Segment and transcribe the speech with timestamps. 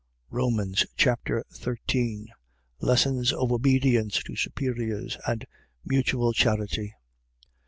[0.31, 2.29] Romans Chapter 13
[2.79, 5.45] Lessons of obedience to superiors and
[5.85, 6.95] mutual charity.